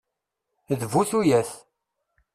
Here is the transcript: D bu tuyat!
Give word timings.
D 0.79 0.81
bu 0.91 1.01
tuyat! 1.09 1.51